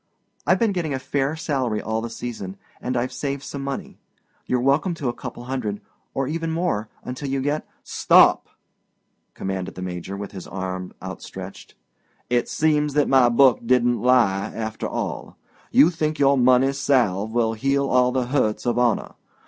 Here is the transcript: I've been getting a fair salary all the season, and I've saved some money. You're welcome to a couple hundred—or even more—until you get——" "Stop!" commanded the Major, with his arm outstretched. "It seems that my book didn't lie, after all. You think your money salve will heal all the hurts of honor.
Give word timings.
I've 0.47 0.57
been 0.57 0.71
getting 0.71 0.95
a 0.95 0.97
fair 0.97 1.35
salary 1.35 1.79
all 1.79 2.01
the 2.01 2.09
season, 2.09 2.57
and 2.81 2.97
I've 2.97 3.13
saved 3.13 3.43
some 3.43 3.63
money. 3.63 3.99
You're 4.47 4.59
welcome 4.59 4.95
to 4.95 5.09
a 5.09 5.13
couple 5.13 5.43
hundred—or 5.43 6.27
even 6.27 6.49
more—until 6.51 7.29
you 7.29 7.39
get——" 7.39 7.67
"Stop!" 7.83 8.49
commanded 9.35 9.75
the 9.75 9.83
Major, 9.83 10.17
with 10.17 10.31
his 10.31 10.47
arm 10.47 10.91
outstretched. 11.03 11.75
"It 12.31 12.49
seems 12.49 12.95
that 12.95 13.09
my 13.09 13.29
book 13.29 13.59
didn't 13.63 14.01
lie, 14.01 14.47
after 14.55 14.87
all. 14.87 15.37
You 15.69 15.91
think 15.91 16.17
your 16.17 16.35
money 16.35 16.73
salve 16.73 17.31
will 17.31 17.53
heal 17.53 17.87
all 17.87 18.11
the 18.11 18.25
hurts 18.25 18.65
of 18.65 18.79
honor. 18.79 19.13